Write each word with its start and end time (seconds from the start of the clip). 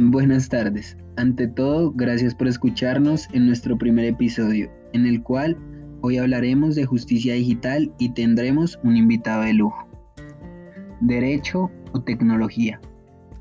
Buenas 0.00 0.48
tardes. 0.48 0.96
Ante 1.16 1.48
todo, 1.48 1.90
gracias 1.90 2.32
por 2.32 2.46
escucharnos 2.46 3.28
en 3.32 3.46
nuestro 3.46 3.76
primer 3.76 4.04
episodio, 4.04 4.70
en 4.92 5.06
el 5.06 5.24
cual 5.24 5.56
hoy 6.02 6.18
hablaremos 6.18 6.76
de 6.76 6.86
justicia 6.86 7.34
digital 7.34 7.92
y 7.98 8.10
tendremos 8.10 8.78
un 8.84 8.96
invitado 8.96 9.42
de 9.42 9.54
lujo. 9.54 9.88
Derecho 11.00 11.68
o 11.90 12.00
tecnología. 12.00 12.80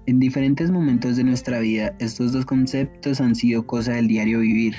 En 0.08 0.20
diferentes 0.20 0.72
momentos 0.72 1.16
de 1.16 1.26
nuestra 1.26 1.60
vida, 1.60 1.94
estos 2.00 2.32
dos 2.32 2.48
conceptos 2.48 3.22
han 3.22 3.36
sido 3.36 3.68
cosa 3.68 3.92
del 3.92 4.08
diario 4.08 4.40
vivir, 4.40 4.78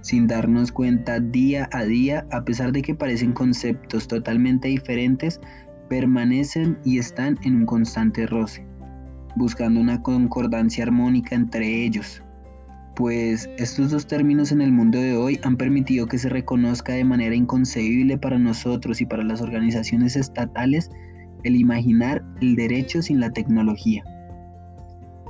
sin 0.00 0.26
darnos 0.26 0.72
cuenta 0.72 1.20
día 1.20 1.68
a 1.72 1.84
día, 1.84 2.26
a 2.32 2.42
pesar 2.42 2.72
de 2.72 2.80
que 2.80 2.94
parecen 2.94 3.34
conceptos 3.34 4.08
totalmente 4.08 4.68
diferentes, 4.68 5.42
permanecen 5.90 6.78
y 6.86 6.96
están 6.96 7.38
en 7.42 7.56
un 7.56 7.66
constante 7.66 8.26
roce 8.26 8.64
buscando 9.36 9.80
una 9.80 10.02
concordancia 10.02 10.84
armónica 10.84 11.36
entre 11.36 11.84
ellos, 11.84 12.22
pues 12.96 13.50
estos 13.58 13.90
dos 13.90 14.06
términos 14.06 14.52
en 14.52 14.62
el 14.62 14.72
mundo 14.72 14.98
de 14.98 15.14
hoy 15.14 15.38
han 15.42 15.56
permitido 15.56 16.06
que 16.06 16.18
se 16.18 16.30
reconozca 16.30 16.94
de 16.94 17.04
manera 17.04 17.34
inconcebible 17.34 18.16
para 18.16 18.38
nosotros 18.38 19.02
y 19.02 19.06
para 19.06 19.22
las 19.22 19.42
organizaciones 19.42 20.16
estatales 20.16 20.90
el 21.44 21.56
imaginar 21.56 22.24
el 22.40 22.56
derecho 22.56 23.02
sin 23.02 23.20
la 23.20 23.30
tecnología. 23.30 24.02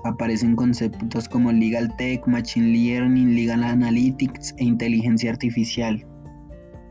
Aparecen 0.05 0.55
conceptos 0.55 1.29
como 1.29 1.51
Legal 1.51 1.95
Tech, 1.97 2.25
Machine 2.29 2.69
Learning, 2.69 3.35
Legal 3.35 3.65
Analytics 3.65 4.55
e 4.59 4.65
inteligencia 4.65 5.33
artificial, 5.33 6.07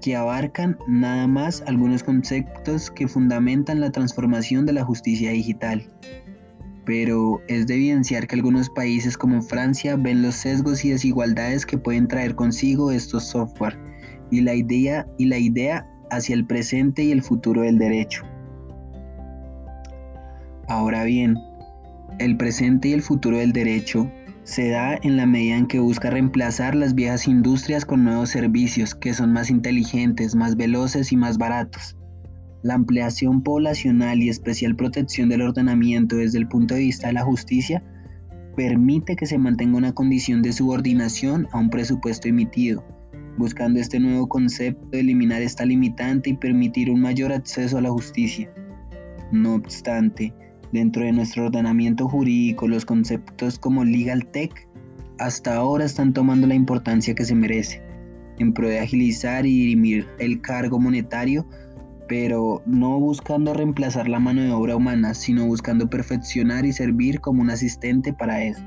que 0.01 0.17
abarcan 0.17 0.77
nada 0.89 1.25
más 1.25 1.63
algunos 1.67 2.03
conceptos 2.03 2.91
que 2.91 3.07
fundamentan 3.07 3.79
la 3.79 3.91
transformación 3.91 4.65
de 4.65 4.73
la 4.73 4.83
justicia 4.83 5.31
digital 5.31 5.89
pero 6.85 7.41
es 7.47 7.67
de 7.67 7.75
evidenciar 7.75 8.27
que 8.27 8.35
algunos 8.35 8.69
países 8.69 9.17
como 9.17 9.41
Francia 9.41 9.95
ven 9.95 10.21
los 10.21 10.35
sesgos 10.35 10.85
y 10.85 10.89
desigualdades 10.89 11.65
que 11.65 11.77
pueden 11.77 12.07
traer 12.07 12.35
consigo 12.35 12.91
estos 12.91 13.23
software 13.25 13.77
y 14.31 14.41
la 14.41 14.53
idea 14.53 15.07
y 15.17 15.25
la 15.25 15.37
idea 15.37 15.87
hacia 16.11 16.35
el 16.35 16.45
presente 16.45 17.03
y 17.03 17.11
el 17.11 17.21
futuro 17.21 17.63
del 17.63 17.77
derecho. 17.77 18.23
Ahora 20.67 21.03
bien, 21.03 21.37
el 22.19 22.37
presente 22.37 22.89
y 22.89 22.93
el 22.93 23.01
futuro 23.01 23.37
del 23.37 23.51
derecho 23.51 24.09
se 24.43 24.69
da 24.69 24.99
en 25.01 25.17
la 25.17 25.25
medida 25.25 25.57
en 25.57 25.67
que 25.67 25.79
busca 25.79 26.11
reemplazar 26.11 26.75
las 26.75 26.93
viejas 26.93 27.27
industrias 27.27 27.83
con 27.83 28.03
nuevos 28.03 28.29
servicios 28.29 28.93
que 28.93 29.13
son 29.13 29.33
más 29.33 29.49
inteligentes, 29.49 30.35
más 30.35 30.55
veloces 30.55 31.11
y 31.11 31.17
más 31.17 31.37
baratos 31.37 31.95
la 32.65 32.73
ampliación 32.73 33.43
poblacional 33.43 34.23
y 34.23 34.29
especial 34.29 34.75
protección 34.75 35.29
del 35.29 35.43
ordenamiento 35.43 36.15
desde 36.15 36.39
el 36.39 36.47
punto 36.47 36.73
de 36.73 36.79
vista 36.79 37.05
de 37.05 37.13
la 37.13 37.23
justicia 37.23 37.83
permite 38.55 39.15
que 39.15 39.27
se 39.27 39.37
mantenga 39.37 39.77
una 39.77 39.93
condición 39.93 40.41
de 40.41 40.51
subordinación 40.51 41.47
a 41.51 41.59
un 41.59 41.69
presupuesto 41.69 42.27
emitido, 42.27 42.83
buscando 43.37 43.79
este 43.79 43.99
nuevo 43.99 44.27
concepto 44.27 44.97
eliminar 44.97 45.43
esta 45.43 45.63
limitante 45.63 46.31
y 46.31 46.37
permitir 46.37 46.89
un 46.89 47.01
mayor 47.01 47.31
acceso 47.31 47.77
a 47.77 47.81
la 47.81 47.91
justicia. 47.91 48.51
No 49.31 49.53
obstante, 49.53 50.33
dentro 50.73 51.05
de 51.05 51.11
nuestro 51.11 51.45
ordenamiento 51.45 52.09
jurídico, 52.09 52.67
los 52.67 52.83
conceptos 52.83 53.59
como 53.59 53.85
legal 53.85 54.25
tech 54.31 54.67
hasta 55.19 55.55
ahora 55.55 55.85
están 55.85 56.13
tomando 56.13 56.47
la 56.47 56.55
importancia 56.55 57.13
que 57.13 57.25
se 57.25 57.35
merece, 57.35 57.83
en 58.39 58.55
pro 58.55 58.67
de 58.69 58.79
agilizar 58.79 59.45
y 59.45 59.51
dirimir 59.51 60.07
el 60.17 60.41
cargo 60.41 60.79
monetario 60.79 61.45
pero 62.07 62.61
no 62.65 62.99
buscando 62.99 63.53
reemplazar 63.53 64.07
la 64.07 64.19
mano 64.19 64.41
de 64.41 64.51
obra 64.51 64.75
humana, 64.75 65.13
sino 65.13 65.45
buscando 65.45 65.89
perfeccionar 65.89 66.65
y 66.65 66.73
servir 66.73 67.19
como 67.19 67.41
un 67.41 67.49
asistente 67.49 68.13
para 68.13 68.43
eso. 68.43 68.61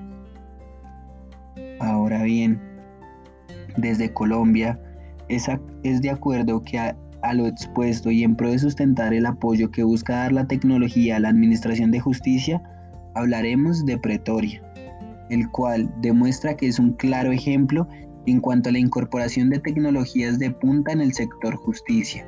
Ahora 1.80 2.22
bien, 2.22 2.60
desde 3.76 4.12
Colombia, 4.12 4.80
es, 5.28 5.46
es 5.84 6.00
de 6.02 6.10
acuerdo 6.10 6.62
que 6.64 6.78
a, 6.78 6.96
a 7.22 7.34
lo 7.34 7.46
expuesto 7.46 8.10
y 8.10 8.24
en 8.24 8.34
pro 8.34 8.50
de 8.50 8.58
sustentar 8.58 9.14
el 9.14 9.26
apoyo 9.26 9.70
que 9.70 9.84
busca 9.84 10.16
dar 10.16 10.32
la 10.32 10.46
tecnología 10.46 11.16
a 11.16 11.20
la 11.20 11.28
Administración 11.28 11.90
de 11.90 12.00
Justicia, 12.00 12.62
hablaremos 13.14 13.84
de 13.86 13.98
Pretoria, 13.98 14.62
el 15.30 15.48
cual 15.50 15.92
demuestra 16.00 16.56
que 16.56 16.66
es 16.66 16.78
un 16.78 16.92
claro 16.94 17.30
ejemplo 17.30 17.86
en 18.26 18.40
cuanto 18.40 18.68
a 18.68 18.72
la 18.72 18.78
incorporación 18.78 19.48
de 19.50 19.58
tecnologías 19.60 20.38
de 20.38 20.50
punta 20.50 20.92
en 20.92 21.00
el 21.00 21.12
sector 21.12 21.54
justicia. 21.54 22.26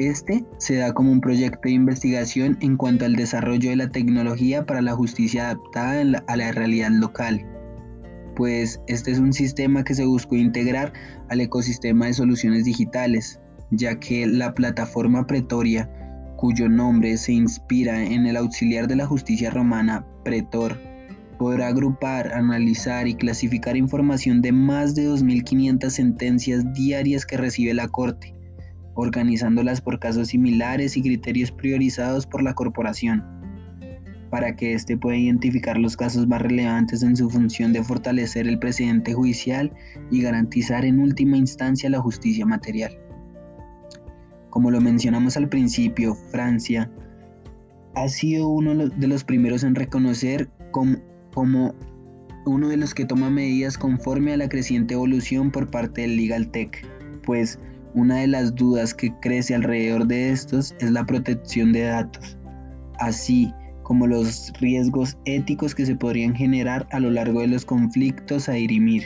Este 0.00 0.44
se 0.58 0.74
da 0.74 0.92
como 0.92 1.12
un 1.12 1.20
proyecto 1.20 1.60
de 1.68 1.70
investigación 1.70 2.58
en 2.60 2.76
cuanto 2.76 3.04
al 3.04 3.14
desarrollo 3.14 3.70
de 3.70 3.76
la 3.76 3.90
tecnología 3.90 4.66
para 4.66 4.82
la 4.82 4.96
justicia 4.96 5.50
adaptada 5.50 6.24
a 6.26 6.36
la 6.36 6.50
realidad 6.50 6.90
local, 6.90 7.46
pues 8.34 8.80
este 8.88 9.12
es 9.12 9.20
un 9.20 9.32
sistema 9.32 9.84
que 9.84 9.94
se 9.94 10.04
buscó 10.04 10.34
integrar 10.34 10.92
al 11.28 11.40
ecosistema 11.40 12.06
de 12.06 12.14
soluciones 12.14 12.64
digitales, 12.64 13.38
ya 13.70 14.00
que 14.00 14.26
la 14.26 14.52
plataforma 14.52 15.28
Pretoria, 15.28 15.88
cuyo 16.36 16.68
nombre 16.68 17.16
se 17.16 17.32
inspira 17.32 18.02
en 18.02 18.26
el 18.26 18.36
auxiliar 18.36 18.88
de 18.88 18.96
la 18.96 19.06
justicia 19.06 19.50
romana 19.50 20.04
Pretor, 20.24 20.76
podrá 21.38 21.68
agrupar, 21.68 22.32
analizar 22.32 23.06
y 23.06 23.14
clasificar 23.14 23.76
información 23.76 24.42
de 24.42 24.50
más 24.50 24.96
de 24.96 25.08
2.500 25.08 25.88
sentencias 25.88 26.72
diarias 26.72 27.24
que 27.24 27.36
recibe 27.36 27.74
la 27.74 27.86
Corte 27.86 28.34
organizándolas 28.94 29.80
por 29.80 29.98
casos 29.98 30.28
similares 30.28 30.96
y 30.96 31.02
criterios 31.02 31.50
priorizados 31.50 32.26
por 32.26 32.42
la 32.42 32.54
corporación, 32.54 33.22
para 34.30 34.56
que 34.56 34.74
éste 34.74 34.96
pueda 34.96 35.16
identificar 35.16 35.78
los 35.78 35.96
casos 35.96 36.26
más 36.26 36.42
relevantes 36.42 37.02
en 37.02 37.16
su 37.16 37.30
función 37.30 37.72
de 37.72 37.84
fortalecer 37.84 38.48
el 38.48 38.58
precedente 38.58 39.14
judicial 39.14 39.72
y 40.10 40.22
garantizar 40.22 40.84
en 40.84 40.98
última 40.98 41.36
instancia 41.36 41.90
la 41.90 42.00
justicia 42.00 42.46
material. 42.46 42.98
Como 44.50 44.70
lo 44.70 44.80
mencionamos 44.80 45.36
al 45.36 45.48
principio, 45.48 46.14
Francia 46.14 46.90
ha 47.94 48.08
sido 48.08 48.48
uno 48.48 48.74
de 48.88 49.08
los 49.08 49.24
primeros 49.24 49.64
en 49.64 49.74
reconocer 49.74 50.48
como, 50.70 50.96
como 51.32 51.74
uno 52.44 52.68
de 52.68 52.76
los 52.76 52.94
que 52.94 53.04
toma 53.04 53.30
medidas 53.30 53.78
conforme 53.78 54.32
a 54.32 54.36
la 54.36 54.48
creciente 54.48 54.94
evolución 54.94 55.50
por 55.50 55.70
parte 55.70 56.02
del 56.02 56.16
Legal 56.16 56.50
Tech, 56.50 56.86
pues 57.24 57.58
una 57.94 58.16
de 58.16 58.26
las 58.26 58.54
dudas 58.54 58.92
que 58.92 59.12
crece 59.20 59.54
alrededor 59.54 60.06
de 60.06 60.30
estos 60.30 60.74
es 60.80 60.90
la 60.90 61.04
protección 61.04 61.72
de 61.72 61.82
datos, 61.82 62.36
así 62.98 63.52
como 63.84 64.06
los 64.06 64.52
riesgos 64.60 65.16
éticos 65.24 65.74
que 65.74 65.86
se 65.86 65.94
podrían 65.94 66.34
generar 66.34 66.86
a 66.90 67.00
lo 67.00 67.10
largo 67.10 67.40
de 67.40 67.48
los 67.48 67.64
conflictos 67.64 68.48
a 68.48 68.52
dirimir. 68.52 69.04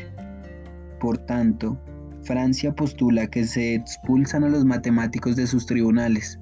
Por 1.00 1.18
tanto, 1.18 1.78
Francia 2.22 2.74
postula 2.74 3.26
que 3.26 3.44
se 3.44 3.74
expulsan 3.74 4.44
a 4.44 4.48
los 4.48 4.64
matemáticos 4.64 5.36
de 5.36 5.46
sus 5.46 5.66
tribunales, 5.66 6.38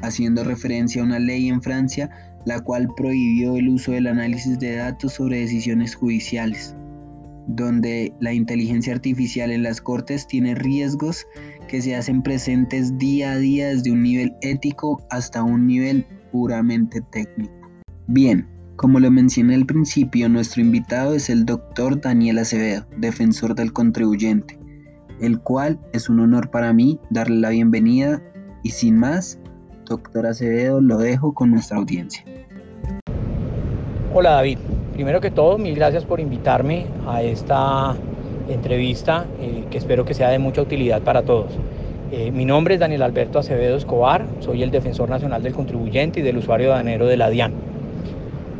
haciendo 0.00 0.44
referencia 0.44 1.02
a 1.02 1.04
una 1.04 1.18
ley 1.18 1.48
en 1.48 1.62
Francia 1.62 2.10
la 2.44 2.58
cual 2.58 2.88
prohibió 2.96 3.56
el 3.56 3.68
uso 3.68 3.92
del 3.92 4.08
análisis 4.08 4.58
de 4.58 4.76
datos 4.76 5.12
sobre 5.12 5.40
decisiones 5.40 5.94
judiciales 5.94 6.74
donde 7.46 8.12
la 8.20 8.32
inteligencia 8.32 8.92
artificial 8.94 9.50
en 9.50 9.62
las 9.62 9.80
cortes 9.80 10.26
tiene 10.26 10.54
riesgos 10.54 11.26
que 11.72 11.80
se 11.80 11.96
hacen 11.96 12.22
presentes 12.22 12.98
día 12.98 13.32
a 13.32 13.38
día 13.38 13.68
desde 13.68 13.90
un 13.90 14.02
nivel 14.02 14.36
ético 14.42 15.02
hasta 15.08 15.42
un 15.42 15.66
nivel 15.66 16.06
puramente 16.30 17.00
técnico. 17.12 17.50
Bien, 18.08 18.46
como 18.76 19.00
lo 19.00 19.10
mencioné 19.10 19.54
al 19.54 19.64
principio, 19.64 20.28
nuestro 20.28 20.60
invitado 20.60 21.14
es 21.14 21.30
el 21.30 21.46
doctor 21.46 21.98
Daniel 21.98 22.40
Acevedo, 22.40 22.84
defensor 22.98 23.54
del 23.54 23.72
contribuyente, 23.72 24.58
el 25.22 25.40
cual 25.40 25.80
es 25.94 26.10
un 26.10 26.20
honor 26.20 26.50
para 26.50 26.74
mí 26.74 27.00
darle 27.08 27.40
la 27.40 27.48
bienvenida 27.48 28.22
y 28.62 28.68
sin 28.68 28.98
más, 28.98 29.38
doctor 29.86 30.26
Acevedo, 30.26 30.82
lo 30.82 30.98
dejo 30.98 31.32
con 31.32 31.52
nuestra 31.52 31.78
audiencia. 31.78 32.22
Hola 34.12 34.32
David, 34.32 34.58
Primero 34.92 35.22
que 35.22 35.30
todo, 35.30 35.56
mil 35.56 35.74
gracias 35.74 36.04
por 36.04 36.20
invitarme 36.20 36.86
a 37.06 37.22
esta 37.22 37.96
entrevista 38.48 39.26
eh, 39.40 39.64
que 39.70 39.78
espero 39.78 40.04
que 40.04 40.14
sea 40.14 40.28
de 40.28 40.38
mucha 40.38 40.62
utilidad 40.62 41.02
para 41.02 41.22
todos. 41.22 41.52
Eh, 42.10 42.30
mi 42.30 42.44
nombre 42.44 42.74
es 42.74 42.80
Daniel 42.80 43.02
Alberto 43.02 43.38
Acevedo 43.38 43.76
Escobar, 43.76 44.26
soy 44.40 44.62
el 44.62 44.70
defensor 44.70 45.08
nacional 45.08 45.42
del 45.42 45.54
contribuyente 45.54 46.20
y 46.20 46.22
del 46.22 46.36
usuario 46.36 46.70
danero 46.70 47.06
de 47.06 47.16
la 47.16 47.30
DIAN. 47.30 47.52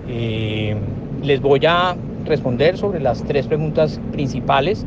Eh, 0.08 0.74
les 1.22 1.40
voy 1.40 1.60
a 1.66 1.94
responder 2.24 2.78
sobre 2.78 3.00
las 3.00 3.22
tres 3.24 3.46
preguntas 3.46 4.00
principales 4.10 4.86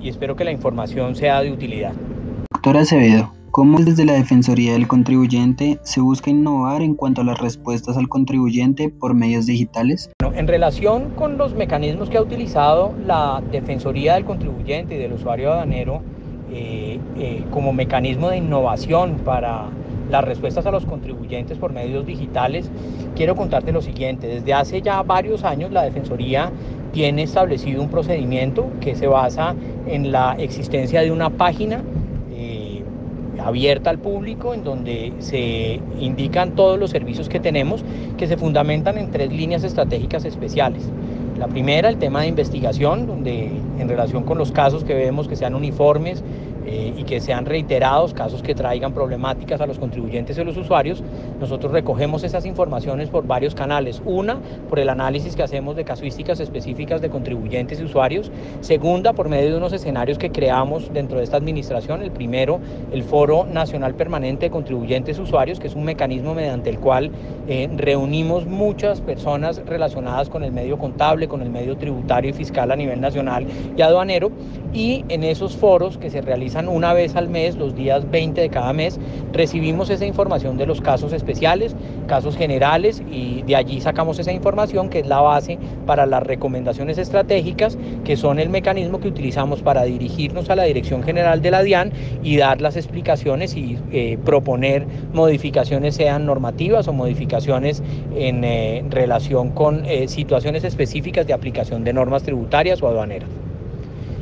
y 0.00 0.08
espero 0.08 0.36
que 0.36 0.44
la 0.44 0.52
información 0.52 1.16
sea 1.16 1.42
de 1.42 1.50
utilidad. 1.50 1.92
Doctor 2.52 2.76
Acevedo, 2.76 3.32
¿Cómo 3.58 3.80
desde 3.80 4.04
la 4.04 4.12
Defensoría 4.12 4.74
del 4.74 4.86
Contribuyente 4.86 5.80
se 5.82 6.00
busca 6.00 6.30
innovar 6.30 6.80
en 6.80 6.94
cuanto 6.94 7.22
a 7.22 7.24
las 7.24 7.40
respuestas 7.40 7.96
al 7.96 8.08
contribuyente 8.08 8.88
por 8.88 9.14
medios 9.14 9.46
digitales? 9.46 10.10
en 10.32 10.46
relación 10.46 11.10
con 11.16 11.38
los 11.38 11.56
mecanismos 11.56 12.08
que 12.08 12.18
ha 12.18 12.22
utilizado 12.22 12.94
la 13.04 13.42
Defensoría 13.50 14.14
del 14.14 14.24
Contribuyente 14.24 14.94
y 14.94 14.98
del 14.98 15.14
usuario 15.14 15.52
aduanero 15.52 16.02
eh, 16.52 17.00
eh, 17.18 17.42
como 17.50 17.72
mecanismo 17.72 18.30
de 18.30 18.36
innovación 18.36 19.16
para 19.24 19.64
las 20.08 20.22
respuestas 20.22 20.64
a 20.64 20.70
los 20.70 20.86
contribuyentes 20.86 21.58
por 21.58 21.72
medios 21.72 22.06
digitales, 22.06 22.70
quiero 23.16 23.34
contarte 23.34 23.72
lo 23.72 23.82
siguiente. 23.82 24.28
Desde 24.28 24.54
hace 24.54 24.82
ya 24.82 25.02
varios 25.02 25.42
años 25.42 25.72
la 25.72 25.82
Defensoría 25.82 26.52
tiene 26.92 27.24
establecido 27.24 27.82
un 27.82 27.88
procedimiento 27.88 28.70
que 28.80 28.94
se 28.94 29.08
basa 29.08 29.56
en 29.88 30.12
la 30.12 30.36
existencia 30.38 31.00
de 31.00 31.10
una 31.10 31.30
página 31.30 31.82
abierta 33.40 33.90
al 33.90 33.98
público 33.98 34.54
en 34.54 34.64
donde 34.64 35.12
se 35.18 35.80
indican 36.00 36.52
todos 36.52 36.78
los 36.78 36.90
servicios 36.90 37.28
que 37.28 37.40
tenemos 37.40 37.84
que 38.16 38.26
se 38.26 38.36
fundamentan 38.36 38.98
en 38.98 39.10
tres 39.10 39.30
líneas 39.32 39.64
estratégicas 39.64 40.24
especiales. 40.24 40.82
La 41.38 41.46
primera, 41.46 41.88
el 41.88 41.98
tema 41.98 42.22
de 42.22 42.26
investigación, 42.26 43.06
donde 43.06 43.50
en 43.78 43.88
relación 43.88 44.24
con 44.24 44.38
los 44.38 44.50
casos 44.50 44.82
que 44.82 44.94
vemos 44.94 45.28
que 45.28 45.36
sean 45.36 45.54
uniformes, 45.54 46.24
eh, 46.70 46.92
y 46.94 47.04
que 47.04 47.18
sean 47.18 47.46
reiterados 47.46 48.12
casos 48.12 48.42
que 48.42 48.54
traigan 48.54 48.92
problemáticas 48.92 49.62
a 49.62 49.66
los 49.66 49.78
contribuyentes 49.78 50.36
y 50.36 50.40
a 50.42 50.44
los 50.44 50.58
usuarios, 50.58 51.02
nosotros 51.40 51.72
recogemos 51.72 52.24
esas 52.24 52.44
informaciones 52.44 53.08
por 53.08 53.26
varios 53.26 53.54
canales. 53.54 54.02
Una, 54.04 54.38
por 54.68 54.78
el 54.78 54.90
análisis 54.90 55.34
que 55.34 55.42
hacemos 55.42 55.76
de 55.76 55.84
casuísticas 55.84 56.40
específicas 56.40 57.00
de 57.00 57.08
contribuyentes 57.08 57.80
y 57.80 57.84
usuarios. 57.84 58.30
Segunda, 58.60 59.14
por 59.14 59.30
medio 59.30 59.52
de 59.52 59.56
unos 59.56 59.72
escenarios 59.72 60.18
que 60.18 60.30
creamos 60.30 60.92
dentro 60.92 61.16
de 61.16 61.24
esta 61.24 61.38
administración. 61.38 62.02
El 62.02 62.10
primero, 62.10 62.60
el 62.92 63.02
Foro 63.02 63.46
Nacional 63.46 63.94
Permanente 63.94 64.46
de 64.46 64.50
Contribuyentes 64.50 65.16
y 65.16 65.22
Usuarios, 65.22 65.60
que 65.60 65.68
es 65.68 65.74
un 65.74 65.84
mecanismo 65.84 66.34
mediante 66.34 66.68
el 66.68 66.78
cual 66.80 67.10
eh, 67.48 67.66
reunimos 67.76 68.44
muchas 68.44 69.00
personas 69.00 69.62
relacionadas 69.64 70.28
con 70.28 70.44
el 70.44 70.52
medio 70.52 70.76
contable, 70.76 71.28
con 71.28 71.40
el 71.40 71.48
medio 71.48 71.78
tributario 71.78 72.30
y 72.30 72.34
fiscal 72.34 72.70
a 72.70 72.76
nivel 72.76 73.00
nacional 73.00 73.46
y 73.74 73.80
aduanero. 73.80 74.30
Y 74.74 75.06
en 75.08 75.24
esos 75.24 75.56
foros 75.56 75.96
que 75.96 76.10
se 76.10 76.20
realizan 76.20 76.57
una 76.66 76.94
vez 76.94 77.14
al 77.14 77.28
mes, 77.28 77.56
los 77.56 77.76
días 77.76 78.10
20 78.10 78.40
de 78.40 78.48
cada 78.48 78.72
mes, 78.72 78.98
recibimos 79.32 79.90
esa 79.90 80.06
información 80.06 80.56
de 80.56 80.66
los 80.66 80.80
casos 80.80 81.12
especiales, 81.12 81.76
casos 82.06 82.36
generales 82.36 83.02
y 83.10 83.42
de 83.42 83.54
allí 83.54 83.80
sacamos 83.80 84.18
esa 84.18 84.32
información 84.32 84.88
que 84.88 85.00
es 85.00 85.06
la 85.06 85.20
base 85.20 85.58
para 85.86 86.06
las 86.06 86.22
recomendaciones 86.22 86.98
estratégicas, 86.98 87.78
que 88.04 88.16
son 88.16 88.40
el 88.40 88.48
mecanismo 88.48 88.98
que 88.98 89.08
utilizamos 89.08 89.62
para 89.62 89.84
dirigirnos 89.84 90.50
a 90.50 90.56
la 90.56 90.64
Dirección 90.64 91.02
General 91.02 91.42
de 91.42 91.50
la 91.50 91.62
DIAN 91.62 91.92
y 92.22 92.38
dar 92.38 92.60
las 92.60 92.76
explicaciones 92.76 93.56
y 93.56 93.78
eh, 93.92 94.18
proponer 94.24 94.86
modificaciones, 95.12 95.94
sean 95.94 96.26
normativas 96.26 96.88
o 96.88 96.92
modificaciones 96.92 97.82
en 98.16 98.44
eh, 98.44 98.84
relación 98.88 99.50
con 99.50 99.84
eh, 99.84 100.08
situaciones 100.08 100.64
específicas 100.64 101.26
de 101.26 101.34
aplicación 101.34 101.84
de 101.84 101.92
normas 101.92 102.22
tributarias 102.22 102.82
o 102.82 102.88
aduaneras. 102.88 103.28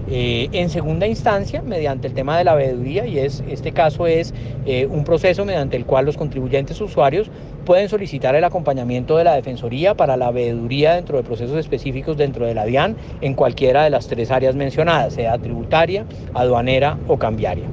Eh, 0.09 0.49
en 0.53 0.71
segunda 0.71 1.07
instancia, 1.07 1.63
mediante 1.63 2.07
el 2.07 2.15
tema 2.15 2.39
de 2.39 2.45
la 2.45 2.55
veeduría, 2.55 3.07
y 3.07 3.19
es, 3.19 3.43
este 3.49 3.73
caso 3.73 4.07
es 4.07 4.33
eh, 4.65 4.87
un 4.87 5.03
proceso 5.03 5.45
mediante 5.45 5.77
el 5.77 5.85
cual 5.85 6.05
los 6.05 6.17
contribuyentes 6.17 6.81
usuarios 6.81 7.29
pueden 7.65 7.89
solicitar 7.89 8.37
el 8.37 8.45
acompañamiento 8.45 9.17
de 9.17 9.25
la 9.25 9.35
Defensoría 9.35 9.95
para 9.95 10.17
la 10.17 10.31
veeduría 10.31 10.95
dentro 10.95 11.17
de 11.17 11.25
procesos 11.25 11.59
específicos 11.59 12.17
dentro 12.17 12.47
de 12.47 12.55
la 12.55 12.65
DIAN 12.65 12.97
en 13.21 13.35
cualquiera 13.35 13.83
de 13.83 13.91
las 13.91 14.07
tres 14.07 14.31
áreas 14.31 14.55
mencionadas, 14.55 15.15
sea 15.15 15.37
tributaria, 15.39 16.05
aduanera 16.35 16.99
o 17.09 17.19
cambiaria. 17.19 17.67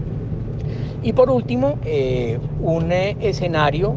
Y 1.03 1.13
por 1.13 1.29
último, 1.29 1.77
eh, 1.85 2.39
un 2.61 2.91
escenario 2.91 3.95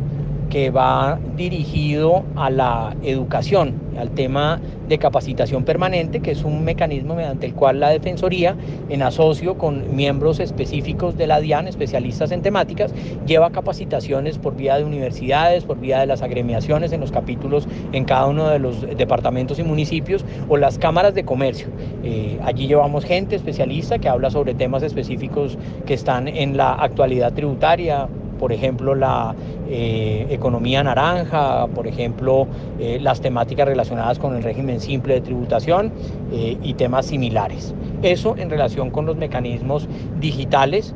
que 0.51 0.71
va 0.71 1.19
dirigido 1.37 2.25
a 2.37 2.51
la 2.51 2.97
educación, 3.03 3.75
al 3.99 4.11
tema 4.11 4.61
de 4.89 4.99
capacitación 4.99 5.65
permanente, 5.65 6.21
que 6.21 6.31
es 6.31 6.45
un 6.45 6.65
mecanismo 6.65 7.15
mediante 7.15 7.47
el 7.47 7.55
cual 7.55 7.81
la 7.81 7.91
Defensoría, 7.91 8.57
en 8.89 9.03
asocio 9.03 9.59
con 9.59 9.97
miembros 9.97 10.39
específicos 10.39 11.17
de 11.17 11.27
la 11.27 11.41
DIAN, 11.41 11.67
especialistas 11.67 12.31
en 12.31 12.43
temáticas, 12.43 12.95
lleva 13.27 13.51
capacitaciones 13.51 14.39
por 14.39 14.57
vía 14.57 14.77
de 14.77 14.85
universidades, 14.85 15.65
por 15.65 15.81
vía 15.81 15.99
de 16.01 16.07
las 16.07 16.23
agremiaciones 16.23 16.93
en 16.93 17.01
los 17.01 17.11
capítulos 17.11 17.67
en 17.93 18.05
cada 18.05 18.27
uno 18.27 18.49
de 18.49 18.59
los 18.59 18.83
departamentos 18.97 19.59
y 19.59 19.65
municipios 19.65 20.25
o 20.49 20.57
las 20.57 20.79
cámaras 20.79 21.15
de 21.15 21.25
comercio. 21.25 21.69
Eh, 22.05 22.39
allí 22.45 22.67
llevamos 22.69 23.05
gente 23.05 23.37
especialista 23.37 23.99
que 23.99 24.09
habla 24.09 24.31
sobre 24.31 24.55
temas 24.55 24.83
específicos 24.83 25.59
que 25.87 25.95
están 25.95 26.29
en 26.29 26.57
la 26.57 26.75
actualidad 26.75 27.33
tributaria, 27.33 28.09
por 28.39 28.53
ejemplo, 28.53 28.95
la 28.95 29.35
eh, 29.69 30.27
economía 30.31 30.83
naranja, 30.83 31.67
por 31.69 31.87
ejemplo, 31.87 32.47
eh, 32.79 32.99
las 33.01 33.21
temáticas 33.21 33.67
relacionadas 33.67 34.19
con 34.19 34.37
el 34.37 34.43
régimen 34.43 34.81
simple 34.81 35.15
de 35.15 35.21
tributación 35.21 35.93
eh, 36.33 36.57
y 36.63 36.75
temas 36.75 37.07
similares. 37.07 37.75
Eso 38.03 38.37
en 38.37 38.51
relación 38.51 38.91
con 38.91 39.07
los 39.07 39.17
mecanismos 39.17 39.89
digitales. 40.21 40.95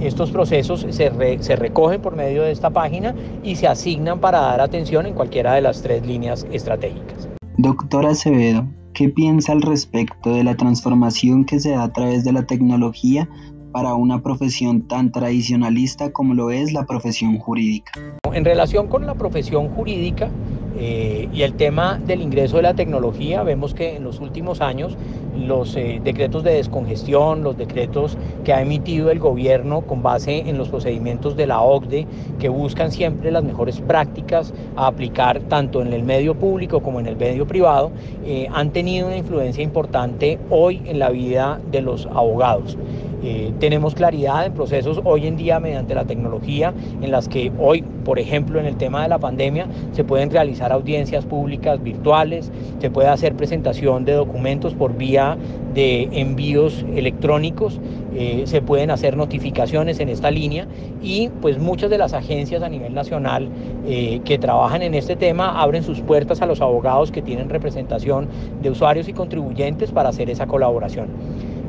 estos 0.00 0.30
procesos 0.30 0.86
se, 0.88 1.38
se 1.40 1.56
recogen 1.56 2.00
por 2.00 2.16
medio 2.16 2.42
de 2.42 2.52
esta 2.52 2.70
página 2.70 3.14
y 3.42 3.56
se 3.56 3.66
asignan 3.66 4.18
para 4.20 4.40
dar 4.40 4.60
atención 4.60 5.06
en 5.06 5.14
cualquiera 5.14 5.54
de 5.54 5.60
las 5.60 5.82
tres 5.82 6.06
líneas 6.06 6.46
estratégicas. 6.52 7.28
Doctora 7.58 8.10
Acevedo, 8.10 8.66
¿qué 8.94 9.08
piensa 9.08 9.52
al 9.52 9.62
respecto 9.62 10.32
de 10.34 10.44
la 10.44 10.54
transformación 10.54 11.44
que 11.44 11.60
se 11.60 11.70
da 11.70 11.82
a 11.82 11.92
través 11.92 12.24
de 12.24 12.32
la 12.32 12.46
tecnología 12.46 13.28
para 13.72 13.94
una 13.94 14.22
profesión 14.22 14.82
tan 14.82 15.12
tradicionalista 15.12 16.10
como 16.12 16.34
lo 16.34 16.50
es 16.50 16.72
la 16.72 16.84
profesión 16.84 17.38
jurídica. 17.38 17.92
En 18.32 18.44
relación 18.44 18.88
con 18.88 19.06
la 19.06 19.14
profesión 19.14 19.68
jurídica 19.68 20.30
eh, 20.78 21.28
y 21.32 21.42
el 21.42 21.54
tema 21.54 22.00
del 22.06 22.22
ingreso 22.22 22.56
de 22.56 22.62
la 22.62 22.74
tecnología, 22.74 23.42
vemos 23.42 23.74
que 23.74 23.96
en 23.96 24.04
los 24.04 24.20
últimos 24.20 24.60
años 24.60 24.96
los 25.36 25.76
eh, 25.76 26.00
decretos 26.02 26.44
de 26.44 26.52
descongestión, 26.52 27.42
los 27.42 27.56
decretos 27.56 28.16
que 28.44 28.52
ha 28.52 28.62
emitido 28.62 29.10
el 29.10 29.18
gobierno 29.18 29.82
con 29.82 30.02
base 30.02 30.48
en 30.48 30.58
los 30.58 30.68
procedimientos 30.68 31.36
de 31.36 31.46
la 31.46 31.60
OCDE, 31.60 32.06
que 32.38 32.48
buscan 32.48 32.92
siempre 32.92 33.30
las 33.30 33.44
mejores 33.44 33.80
prácticas 33.80 34.54
a 34.76 34.86
aplicar 34.86 35.40
tanto 35.40 35.82
en 35.82 35.92
el 35.92 36.02
medio 36.02 36.34
público 36.34 36.80
como 36.80 37.00
en 37.00 37.06
el 37.06 37.16
medio 37.16 37.46
privado, 37.46 37.90
eh, 38.24 38.48
han 38.52 38.70
tenido 38.70 39.08
una 39.08 39.16
influencia 39.16 39.62
importante 39.62 40.38
hoy 40.50 40.82
en 40.86 40.98
la 40.98 41.10
vida 41.10 41.60
de 41.70 41.82
los 41.82 42.06
abogados. 42.06 42.76
Eh, 43.22 43.52
tenemos 43.58 43.94
claridad 43.94 44.46
en 44.46 44.54
procesos 44.54 45.00
hoy 45.04 45.26
en 45.26 45.36
día 45.36 45.60
mediante 45.60 45.94
la 45.94 46.04
tecnología 46.04 46.72
en 47.02 47.10
las 47.10 47.28
que 47.28 47.52
hoy, 47.58 47.82
por 48.04 48.18
ejemplo, 48.18 48.58
en 48.58 48.66
el 48.66 48.76
tema 48.76 49.02
de 49.02 49.08
la 49.08 49.18
pandemia, 49.18 49.66
se 49.92 50.04
pueden 50.04 50.30
realizar 50.30 50.72
audiencias 50.72 51.26
públicas 51.26 51.82
virtuales, 51.82 52.50
se 52.78 52.90
puede 52.90 53.08
hacer 53.08 53.34
presentación 53.34 54.04
de 54.04 54.12
documentos 54.12 54.74
por 54.74 54.96
vía 54.96 55.36
de 55.74 56.08
envíos 56.12 56.84
electrónicos, 56.94 57.80
eh, 58.14 58.42
se 58.46 58.62
pueden 58.62 58.90
hacer 58.90 59.16
notificaciones 59.16 60.00
en 60.00 60.08
esta 60.08 60.30
línea 60.30 60.66
y 61.02 61.28
pues 61.40 61.58
muchas 61.58 61.90
de 61.90 61.98
las 61.98 62.12
agencias 62.12 62.62
a 62.62 62.68
nivel 62.68 62.94
nacional 62.94 63.48
eh, 63.86 64.20
que 64.24 64.38
trabajan 64.38 64.82
en 64.82 64.94
este 64.94 65.14
tema 65.14 65.62
abren 65.62 65.82
sus 65.82 66.00
puertas 66.00 66.42
a 66.42 66.46
los 66.46 66.60
abogados 66.60 67.12
que 67.12 67.22
tienen 67.22 67.48
representación 67.48 68.28
de 68.62 68.70
usuarios 68.70 69.08
y 69.08 69.12
contribuyentes 69.12 69.92
para 69.92 70.08
hacer 70.08 70.30
esa 70.30 70.46
colaboración. 70.46 71.08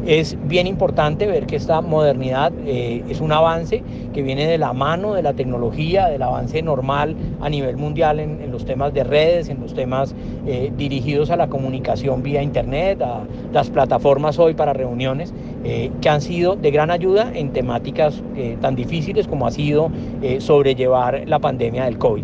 Es 0.05 0.35
bien 0.47 0.65
importante 0.65 1.27
ver 1.27 1.45
que 1.45 1.55
esta 1.55 1.79
modernidad 1.81 2.51
eh, 2.65 3.03
es 3.07 3.21
un 3.21 3.31
avance 3.31 3.83
que 4.13 4.23
viene 4.23 4.47
de 4.47 4.57
la 4.57 4.73
mano 4.73 5.13
de 5.13 5.21
la 5.21 5.33
tecnología, 5.33 6.07
del 6.07 6.23
avance 6.23 6.59
normal 6.63 7.15
a 7.39 7.49
nivel 7.49 7.77
mundial 7.77 8.19
en, 8.19 8.51
los 8.51 8.65
temas 8.65 8.95
de 8.95 9.03
redes, 9.03 9.49
en 9.49 9.61
los 9.61 9.75
temas 9.75 10.15
eh, 10.47 10.71
dirigidos 10.75 11.29
a 11.29 11.35
la 11.35 11.49
comunicación 11.49 12.23
vía 12.23 12.41
Internet, 12.41 12.99
a 13.03 13.25
las 13.53 13.69
plataformas 13.69 14.39
hoy 14.39 14.55
para 14.55 14.73
reuniones, 14.73 15.35
eh, 15.63 15.91
que 16.01 16.09
han 16.09 16.21
sido 16.21 16.55
de 16.55 16.71
gran 16.71 16.89
ayuda 16.89 17.31
en 17.33 17.53
temáticas 17.53 18.23
tan 18.59 18.75
difíciles 18.75 19.27
como 19.27 19.45
ha 19.45 19.51
sido 19.51 19.91
sobrellevar 20.39 21.23
la 21.27 21.39
pandemia 21.39 21.85
del 21.85 21.97
COVID. 21.97 22.23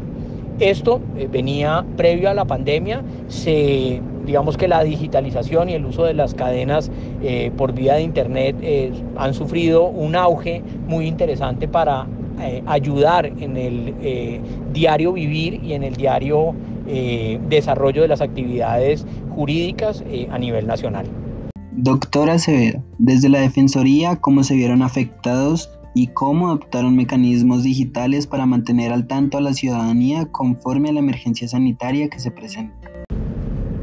Esto 0.59 0.99
venía 1.31 1.85
previo 1.95 2.29
a 2.29 2.33
la 2.33 2.45
pandemia, 2.45 3.03
se 3.27 4.01
digamos 4.27 4.57
que 4.57 4.67
la 4.67 4.83
digitalización 4.83 5.69
y 5.69 5.73
el 5.73 5.85
uso 5.85 6.03
de 6.03 6.13
las 6.13 6.35
cadenas 6.35 6.91
eh, 7.23 7.49
por 7.57 7.73
vía 7.73 7.95
de 7.95 8.01
Internet 8.01 8.57
eh, 8.61 8.91
han 9.15 9.33
sufrido 9.33 9.87
un 9.87 10.15
auge 10.15 10.61
muy 10.87 11.07
interesante 11.07 11.67
para 11.67 12.05
eh, 12.41 12.61
ayudar 12.67 13.25
en 13.25 13.55
el 13.55 14.41
diario 14.73 15.13
vivir 15.13 15.63
y 15.63 15.73
en 15.73 15.83
el 15.83 15.95
diario 15.95 16.53
desarrollo 17.49 18.01
de 18.03 18.07
las 18.07 18.21
actividades 18.21 19.05
jurídicas 19.35 20.03
a 20.31 20.37
nivel 20.37 20.67
nacional. 20.67 21.05
Doctora 21.73 22.33
Acevedo, 22.33 22.81
desde 22.97 23.27
la 23.27 23.39
Defensoría, 23.39 24.15
¿cómo 24.15 24.43
se 24.43 24.55
vieron 24.55 24.81
afectados 24.81 25.69
y 25.93 26.07
cómo 26.07 26.47
adoptaron 26.47 26.95
mecanismos 26.95 27.63
digitales 27.63 28.25
para 28.25 28.45
mantener 28.45 28.93
al 28.93 29.07
tanto 29.07 29.37
a 29.37 29.41
la 29.41 29.53
ciudadanía 29.53 30.27
conforme 30.27 30.89
a 30.89 30.93
la 30.93 30.99
emergencia 30.99 31.47
sanitaria 31.47 32.09
que 32.09 32.19
se 32.19 32.31
presenta? 32.31 32.96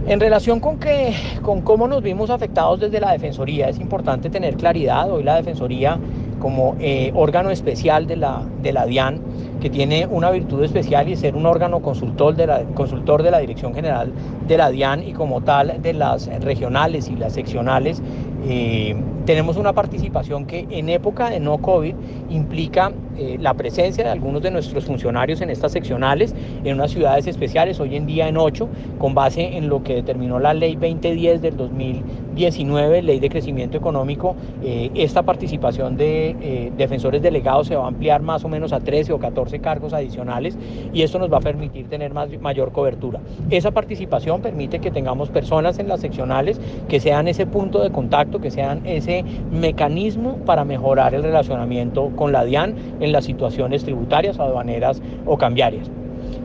En 0.07 0.21
relación 0.21 0.61
con, 0.61 0.79
que, 0.79 1.15
con 1.41 1.63
cómo 1.63 1.89
nos 1.89 2.03
vimos 2.03 2.29
afectados 2.29 2.79
desde 2.79 3.01
la 3.01 3.13
Defensoría, 3.13 3.71
es 3.71 3.81
importante 3.81 4.29
tener 4.29 4.55
claridad. 4.57 5.11
Hoy 5.11 5.23
la 5.23 5.37
Defensoría, 5.37 5.99
como 6.41 6.77
eh, 6.79 7.11
órgano 7.15 7.49
especial 7.49 8.07
de 8.07 8.17
la, 8.17 8.43
de 8.61 8.75
la 8.75 8.85
DIAN, 8.85 9.23
que 9.63 9.71
tiene 9.71 10.07
una 10.07 10.31
virtud 10.31 10.63
especial 10.63 11.09
y 11.09 11.17
ser 11.17 11.35
un 11.35 11.47
órgano 11.47 11.81
consultor 11.81 12.37
de 12.37 12.47
la, 12.47 12.65
consultor 12.75 13.23
de 13.23 13.31
la 13.31 13.39
Dirección 13.39 13.73
General 13.73 14.13
de 14.47 14.59
la 14.59 14.69
DIAN 14.69 15.09
y 15.09 15.15
como 15.15 15.41
tal 15.41 15.81
de 15.81 15.95
las 15.95 16.27
regionales 16.43 17.09
y 17.09 17.17
las 17.17 17.33
seccionales 17.33 18.03
eh, 18.47 18.95
tenemos 19.25 19.57
una 19.57 19.73
participación 19.73 20.45
que 20.45 20.67
en 20.69 20.91
época 20.91 21.31
de 21.31 21.41
no 21.41 21.59
COVID 21.59 21.95
implica 22.29 22.93
eh, 23.17 23.39
la 23.41 23.55
presencia 23.55 24.05
de 24.05 24.11
algunos 24.11 24.43
de 24.43 24.51
nuestros 24.51 24.85
funcionarios 24.85 25.41
en 25.41 25.49
estas 25.49 25.73
seccionales, 25.73 26.35
en 26.63 26.75
unas 26.75 26.91
ciudades 26.91 27.27
especiales, 27.27 27.81
hoy 27.81 27.97
en 27.97 28.07
día 28.07 28.29
en 28.29 28.37
ocho, 28.37 28.69
con 28.99 29.15
base 29.15 29.57
en 29.57 29.69
lo 29.69 29.83
que 29.83 29.95
determinó 29.95 30.39
la 30.39 30.53
ley 30.53 30.75
2010 30.75 31.41
del 31.41 31.57
2019, 31.57 33.03
ley 33.03 33.19
de 33.19 33.31
crecimiento 33.31 33.79
económico. 33.79 34.37
Eh, 34.63 34.91
esta 34.95 35.23
participación 35.23 35.97
de 35.97 36.71
defensores 36.77 37.23
delegados 37.23 37.69
se 37.69 37.77
va 37.77 37.85
a 37.85 37.89
ampliar 37.89 38.21
más 38.21 38.45
o 38.45 38.49
menos 38.49 38.73
a 38.73 38.81
13 38.81 39.13
o 39.15 39.19
14 39.19 39.61
cargos 39.61 39.95
adicionales 39.95 40.59
y 40.93 41.03
esto 41.03 41.19
nos 41.19 41.33
va 41.33 41.39
a 41.39 41.41
permitir 41.41 41.89
tener 41.89 42.13
más, 42.13 42.29
mayor 42.41 42.73
cobertura. 42.73 43.21
Esa 43.49 43.71
participación 43.71 44.43
permite 44.43 44.81
que 44.81 44.91
tengamos 44.91 45.31
personas 45.31 45.79
en 45.79 45.89
las 45.89 46.01
seccionales 46.01 46.61
que 46.89 47.01
sean 47.01 47.29
ese 47.29 47.47
punto 47.47 47.83
de 47.83 47.91
contacto 47.91 48.34
que 48.41 48.51
sean 48.51 48.83
ese 48.85 49.25
mecanismo 49.51 50.37
para 50.39 50.65
mejorar 50.65 51.15
el 51.15 51.23
relacionamiento 51.23 52.11
con 52.17 52.33
la 52.33 52.45
DIAN 52.45 52.75
en 53.01 53.13
las 53.13 53.25
situaciones 53.25 53.85
tributarias, 53.85 54.39
aduaneras 54.39 55.03
o 55.27 55.37
cambiarias. 55.39 55.91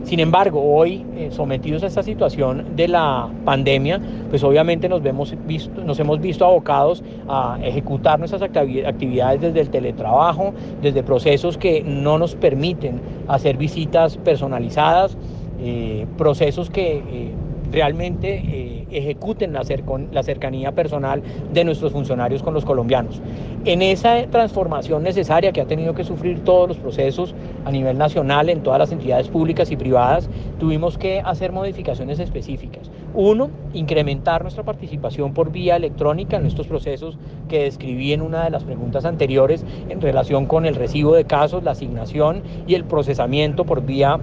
Sin 0.04 0.18
embargo, 0.18 0.62
hoy, 0.62 1.04
eh, 1.14 1.28
sometidos 1.30 1.82
a 1.82 1.86
esta 1.86 2.02
situación 2.02 2.74
de 2.74 2.88
la 2.88 3.28
pandemia, 3.44 4.00
pues 4.30 4.42
obviamente 4.42 4.88
nos, 4.88 5.02
vemos 5.02 5.34
nos 5.84 6.00
hemos 6.00 6.20
visto 6.20 6.44
abocados 6.44 7.04
a 7.28 7.58
ejecutar 7.62 8.18
nuestras 8.18 8.42
actividades 8.42 9.40
desde 9.40 9.60
el 9.60 9.70
teletrabajo, 9.70 10.54
desde 10.80 11.02
procesos 11.02 11.58
que 11.58 11.82
no 11.82 12.18
nos 12.18 12.34
permiten 12.34 13.00
hacer 13.28 13.56
visitas 13.56 14.16
personalizadas, 14.16 15.16
eh, 15.60 16.06
procesos 16.16 16.70
que 16.70 16.96
eh, 16.96 17.34
realmente 17.70 18.42
eh, 18.44 18.86
ejecuten 18.90 19.52
la, 19.52 19.62
la 20.12 20.22
cercanía 20.22 20.72
personal 20.72 21.22
de 21.52 21.64
nuestros 21.64 21.92
funcionarios 21.92 22.42
con 22.42 22.54
los 22.54 22.64
colombianos. 22.64 23.20
En 23.64 23.82
esa 23.82 24.26
transformación 24.30 25.02
necesaria 25.02 25.52
que 25.52 25.60
ha 25.60 25.66
tenido 25.66 25.94
que 25.94 26.04
sufrir 26.04 26.42
todos 26.44 26.68
los 26.68 26.78
procesos 26.78 27.34
a 27.64 27.70
nivel 27.70 27.98
nacional, 27.98 28.48
en 28.48 28.62
todas 28.62 28.78
las 28.78 28.92
entidades 28.92 29.28
públicas 29.28 29.70
y 29.70 29.76
privadas, 29.76 30.30
tuvimos 30.58 30.96
que 30.96 31.20
hacer 31.20 31.52
modificaciones 31.52 32.18
específicas. 32.20 32.90
Uno, 33.12 33.50
incrementar 33.74 34.42
nuestra 34.42 34.62
participación 34.62 35.34
por 35.34 35.52
vía 35.52 35.76
electrónica 35.76 36.36
en 36.36 36.46
estos 36.46 36.66
procesos 36.66 37.18
que 37.48 37.64
describí 37.64 38.12
en 38.12 38.22
una 38.22 38.44
de 38.44 38.50
las 38.50 38.64
preguntas 38.64 39.04
anteriores 39.04 39.64
en 39.88 40.00
relación 40.00 40.46
con 40.46 40.64
el 40.64 40.74
recibo 40.74 41.14
de 41.14 41.24
casos, 41.24 41.62
la 41.62 41.72
asignación 41.72 42.42
y 42.66 42.74
el 42.74 42.84
procesamiento 42.84 43.64
por 43.64 43.84
vía 43.84 44.20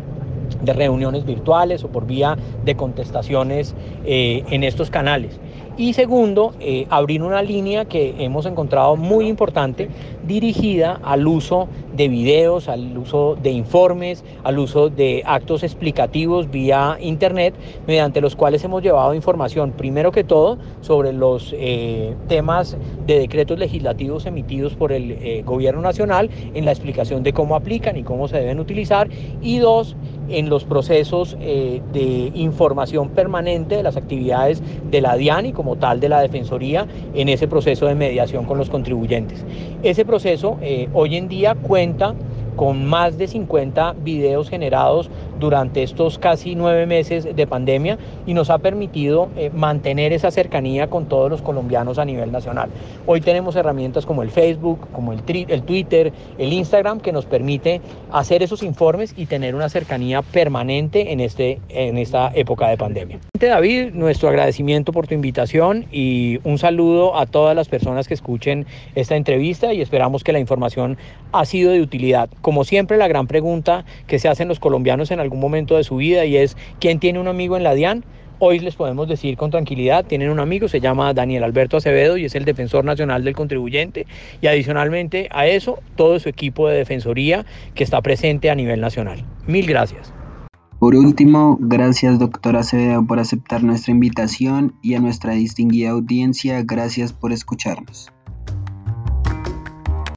de 0.62 0.74
reuniones 0.74 1.26
virtuales 1.26 1.84
o 1.84 1.90
por 1.90 2.06
vía 2.06 2.38
de 2.66 2.76
contestaciones 2.76 3.76
eh, 4.06 4.44
en 4.50 4.64
estos 4.64 4.90
canales. 4.90 5.40
Y 5.78 5.94
segundo, 5.94 6.54
eh, 6.60 6.88
abrir 6.90 7.22
una 7.22 7.44
línea 7.44 7.86
que 7.86 8.16
hemos 8.18 8.48
encontrado 8.48 8.96
muy 8.96 9.28
importante 9.28 9.90
dirigida 10.26 11.00
al 11.04 11.28
uso 11.28 11.68
de 11.96 12.08
videos, 12.08 12.68
al 12.68 12.98
uso 12.98 13.38
de 13.42 13.52
informes, 13.52 14.26
al 14.44 14.58
uso 14.58 14.90
de 14.90 15.22
actos 15.24 15.62
explicativos 15.62 16.50
vía 16.50 16.98
Internet, 17.00 17.54
mediante 17.86 18.22
los 18.22 18.36
cuales 18.36 18.64
hemos 18.64 18.82
llevado 18.82 19.14
información, 19.14 19.72
primero 19.72 20.12
que 20.12 20.24
todo, 20.24 20.58
sobre 20.82 21.14
los 21.14 21.54
eh, 21.56 22.16
temas 22.28 22.76
de 23.06 23.20
decretos 23.20 23.60
legislativos 23.60 24.26
emitidos 24.26 24.74
por 24.74 24.92
el 24.92 25.44
Gobierno 25.44 25.82
Nacional, 25.82 26.32
en 26.56 26.66
la 26.66 26.72
explicación 26.72 27.22
de 27.22 27.34
cómo 27.34 27.56
aplican 27.56 27.98
y 27.98 28.04
cómo 28.04 28.28
se 28.28 28.38
deben 28.38 28.60
utilizar, 28.60 29.10
y 29.44 29.60
dos, 29.60 29.96
en 30.30 30.50
los 30.50 30.64
procesos 30.64 31.38
eh, 31.40 31.82
de 31.94 32.32
información 32.36 33.10
permanente 33.10 33.76
de 33.76 33.84
las 33.84 33.98
actividades 33.98 34.62
de 34.90 35.02
la 35.02 35.16
DIAN 35.16 35.48
y 35.48 35.54
como 35.54 35.76
tal 35.76 36.00
de 36.00 36.10
la 36.10 36.22
Defensoría 36.22 36.88
en 37.14 37.30
ese 37.30 37.48
proceso 37.48 37.86
de 37.86 37.96
mediación 37.96 38.46
con 38.46 38.58
los 38.58 38.70
contribuyentes. 38.70 39.46
Ese 39.84 40.06
proceso 40.06 40.58
eh, 40.62 40.90
hoy 40.94 41.16
en 41.16 41.28
día 41.28 41.56
cuenta 41.56 42.14
con 42.56 42.86
más 42.86 43.18
de 43.18 43.28
50 43.28 43.94
videos 44.04 44.50
generados 44.50 45.10
durante 45.40 45.84
estos 45.84 46.18
casi 46.18 46.56
nueve 46.56 46.86
meses 46.86 47.36
de 47.36 47.48
pandemia 47.48 47.98
y 48.26 48.34
nos 48.34 48.50
ha 48.50 48.58
permitido 48.58 49.30
eh, 49.36 49.50
mantener 49.54 50.14
esa 50.14 50.32
cercanía 50.32 50.88
con 50.88 51.06
todos 51.06 51.30
los 51.30 51.42
colombianos 51.42 52.00
a 52.00 52.06
nivel 52.06 52.32
nacional. 52.32 52.70
Hoy 53.06 53.22
tenemos 53.22 53.56
herramientas 53.56 54.06
como 54.06 54.24
el 54.24 54.32
Facebook, 54.32 54.88
como 54.92 55.14
el, 55.14 55.22
el 55.28 55.64
Twitter, 55.64 56.14
el 56.38 56.54
Instagram 56.54 57.00
que 57.00 57.12
nos 57.12 57.26
permite 57.26 57.82
hacer 58.12 58.44
esos 58.44 58.64
informes 58.64 59.14
y 59.18 59.26
tener 59.26 59.56
una 59.56 59.70
cercanía 59.70 60.22
permanente 60.22 61.12
en, 61.12 61.20
este, 61.20 61.60
en 61.70 61.98
esta 61.98 62.32
época 62.34 62.70
de 62.70 62.78
pandemia. 62.78 63.20
David, 63.40 63.92
nuestro 63.94 64.30
agradecimiento 64.30 64.92
por 64.92 65.08
tu 65.08 65.14
invitación 65.14 65.86
y 65.92 66.40
un 66.44 66.58
saludo 66.58 67.18
a 67.18 67.26
todas 67.26 67.56
las 67.56 67.70
personas 67.70 68.08
que 68.08 68.14
escuchen 68.14 68.66
esta 68.96 69.16
entrevista 69.16 69.74
y 69.74 69.82
esperamos 69.82 70.24
que 70.24 70.32
la 70.32 70.40
información 70.40 70.98
ha 71.32 71.46
sido 71.46 71.72
de 71.72 71.82
utilidad. 71.82 72.30
Como 72.42 72.64
siempre, 72.64 72.98
la 72.98 73.08
gran 73.08 73.28
pregunta 73.28 73.86
que 74.08 74.20
se 74.20 74.28
hacen 74.28 74.48
los 74.48 74.60
colombianos 74.60 75.12
en 75.12 75.20
algún 75.28 75.40
momento 75.40 75.78
de 75.78 75.84
su 75.84 75.98
vida 75.98 76.26
y 76.26 76.38
es, 76.38 76.58
¿quién 76.80 77.00
tiene 77.00 77.20
un 77.20 77.28
amigo 77.28 77.58
en 77.58 77.64
la 77.64 77.74
DIAN? 77.74 78.04
Hoy 78.40 78.60
les 78.60 78.76
podemos 78.76 79.08
decir 79.08 79.36
con 79.36 79.50
tranquilidad, 79.50 80.06
tienen 80.06 80.30
un 80.30 80.40
amigo, 80.40 80.68
se 80.68 80.80
llama 80.80 81.12
Daniel 81.14 81.44
Alberto 81.44 81.78
Acevedo 81.78 82.18
y 82.18 82.26
es 82.26 82.36
el 82.36 82.46
defensor 82.46 82.86
nacional 82.86 83.24
del 83.24 83.36
contribuyente 83.36 84.06
y 84.42 84.48
adicionalmente 84.48 85.28
a 85.32 85.48
eso 85.48 85.80
todo 85.96 86.20
su 86.20 86.30
equipo 86.30 86.68
de 86.68 86.78
defensoría 86.78 87.46
que 87.74 87.84
está 87.84 88.02
presente 88.02 88.52
a 88.52 88.56
nivel 88.56 88.80
nacional. 88.80 89.26
Mil 89.48 89.66
gracias. 89.66 90.14
Por 90.80 90.96
último, 90.96 91.58
gracias 91.60 92.20
doctora 92.20 92.60
Acevedo 92.60 93.04
por 93.08 93.20
aceptar 93.20 93.64
nuestra 93.64 93.92
invitación 93.92 94.76
y 94.84 94.94
a 94.94 95.00
nuestra 95.00 95.34
distinguida 95.34 95.90
audiencia, 95.90 96.62
gracias 96.64 97.14
por 97.14 97.34
escucharnos. 97.34 98.12